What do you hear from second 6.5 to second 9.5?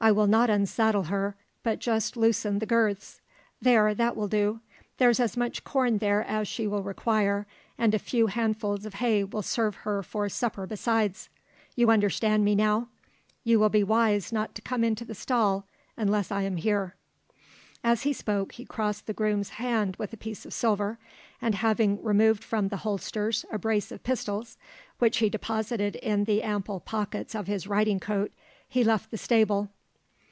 will require, and a few handfuls of hay will